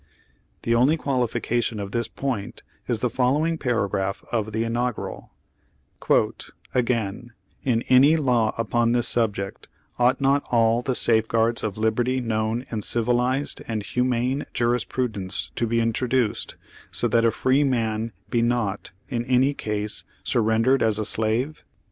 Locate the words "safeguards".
10.95-11.63